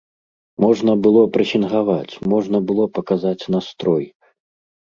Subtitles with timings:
[0.63, 4.05] Можна было прэсінгаваць, можна было паказаць настрой!